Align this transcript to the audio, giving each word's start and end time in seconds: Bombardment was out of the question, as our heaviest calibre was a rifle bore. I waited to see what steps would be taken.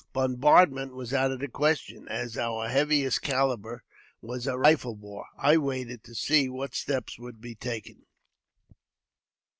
Bombardment 0.13 0.95
was 0.95 1.13
out 1.13 1.31
of 1.31 1.39
the 1.41 1.47
question, 1.47 2.07
as 2.07 2.35
our 2.35 2.67
heaviest 2.67 3.21
calibre 3.21 3.81
was 4.19 4.47
a 4.47 4.57
rifle 4.57 4.95
bore. 4.95 5.27
I 5.37 5.57
waited 5.57 6.03
to 6.05 6.15
see 6.15 6.49
what 6.49 6.73
steps 6.73 7.19
would 7.19 7.39
be 7.39 7.53
taken. 7.53 8.07